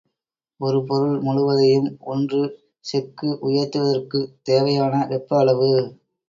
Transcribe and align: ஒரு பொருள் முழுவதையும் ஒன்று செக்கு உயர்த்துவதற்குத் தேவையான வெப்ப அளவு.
ஒரு 0.59 0.83
பொருள் 0.83 1.19
முழுவதையும் 1.19 1.97
ஒன்று 2.03 2.39
செக்கு 2.85 3.37
உயர்த்துவதற்குத் 3.41 4.33
தேவையான 4.41 5.05
வெப்ப 5.07 5.37
அளவு. 5.37 5.71